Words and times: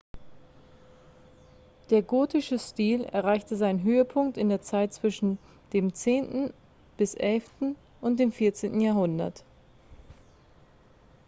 der 1.91 2.01
gotische 2.01 2.57
stil 2.57 3.03
erreichte 3.03 3.55
seinen 3.55 3.83
höhepunkt 3.83 4.35
in 4.35 4.49
der 4.49 4.59
zeit 4.59 4.95
zwischen 4.95 5.37
dem 5.73 5.89
10.-11. 5.93 7.75
und 8.01 8.19
dem 8.19 8.31
14. 8.31 8.81
jahrhundert 8.81 9.43